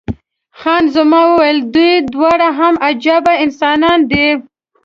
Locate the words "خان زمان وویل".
0.59-1.59